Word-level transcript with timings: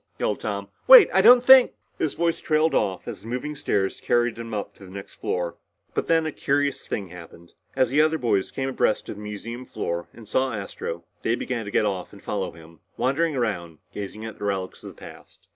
yelled 0.17 0.39
Tom. 0.41 0.67
"Wait! 0.87 1.09
I 1.13 1.21
don't 1.21 1.43
think" 1.43 1.73
His 1.99 2.15
voice 2.15 2.39
trailed 2.39 2.73
off 2.73 3.07
as 3.07 3.21
the 3.21 3.27
moving 3.27 3.53
stair 3.53 3.87
carried 3.87 4.39
him 4.39 4.51
up 4.51 4.73
to 4.73 4.83
the 4.85 4.89
next 4.91 5.13
floor. 5.13 5.57
But 5.93 6.07
then 6.07 6.25
a 6.25 6.31
curious 6.31 6.87
thing 6.87 7.09
happened. 7.09 7.53
As 7.75 7.93
other 7.93 8.17
boys 8.17 8.49
came 8.49 8.67
abreast 8.69 9.09
of 9.09 9.17
the 9.17 9.21
museum 9.21 9.63
floor 9.63 10.07
and 10.11 10.27
saw 10.27 10.53
Astro 10.55 11.03
they 11.21 11.35
began 11.35 11.65
to 11.65 11.71
get 11.71 11.85
off 11.85 12.13
and 12.13 12.23
follow 12.23 12.51
him, 12.53 12.79
wandering 12.97 13.35
around 13.35 13.77
gazing 13.93 14.25
at 14.25 14.39
the 14.39 14.43
relics 14.45 14.83
of 14.83 14.87
the 14.89 14.99
past. 14.99 15.47